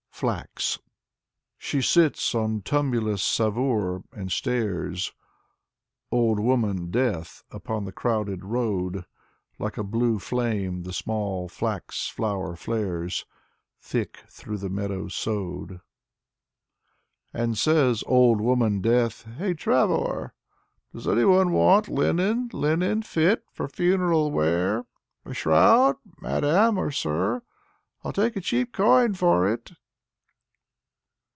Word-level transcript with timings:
Ivan 0.23 0.29
Bunin 0.29 0.37
97 0.37 0.51
FLAX 0.53 0.79
She 1.57 1.81
sits 1.81 2.35
on 2.35 2.61
tumulus 2.61 3.23
Savoor, 3.23 4.03
and 4.11 4.31
stares, 4.31 5.13
Old 6.11 6.39
woman 6.39 6.91
Death, 6.91 7.43
upon 7.49 7.85
the 7.85 7.91
crowded 7.91 8.45
road. 8.45 9.05
Like 9.57 9.79
a 9.79 9.83
blue 9.83 10.19
flame 10.19 10.83
the 10.83 10.93
small 10.93 11.49
flax 11.49 12.07
flower 12.07 12.55
flares 12.55 13.25
Thick 13.79 14.19
through 14.29 14.57
the 14.59 14.69
meadows 14.69 15.15
sowed. 15.15 15.81
And 17.33 17.57
says 17.57 18.03
old 18.05 18.41
woman 18.41 18.79
Death:" 18.79 19.23
Hey, 19.39 19.55
traveler 19.55 20.35
I 20.93 20.97
Does 20.99 21.07
any 21.07 21.25
one 21.25 21.51
want 21.51 21.87
linen, 21.89 22.47
linen 22.53 23.01
fit 23.01 23.43
For 23.51 23.67
funeral 23.67 24.29
wear? 24.29 24.85
A 25.25 25.33
shroud, 25.33 25.95
madam 26.21 26.77
or 26.77 26.91
sir, 26.91 27.41
111 28.01 28.13
take 28.35 28.43
cheap 28.43 28.71
coin 28.71 29.15
for 29.15 29.51
it! 29.51 29.71